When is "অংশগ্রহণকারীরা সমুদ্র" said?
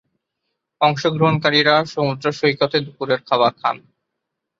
0.81-2.25